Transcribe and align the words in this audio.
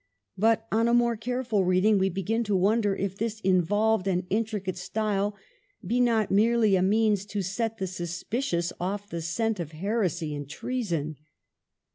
But 0.35 0.65
on 0.71 0.87
a 0.87 0.95
more 0.95 1.15
careful 1.15 1.63
reading 1.63 1.99
we 1.99 2.09
begin 2.09 2.43
to 2.45 2.55
wonder 2.55 2.95
if 2.95 3.15
this 3.15 3.39
involved 3.41 4.07
and 4.07 4.25
intricate 4.31 4.75
style 4.75 5.35
be 5.85 5.99
not 5.99 6.31
merely 6.31 6.75
a 6.75 6.81
means 6.81 7.23
to 7.27 7.43
set 7.43 7.77
the 7.77 7.85
suspicious 7.85 8.73
off 8.79 9.11
the 9.11 9.21
scent 9.21 9.59
of 9.59 9.73
heresy 9.73 10.33
and 10.33 10.49
treason. 10.49 11.17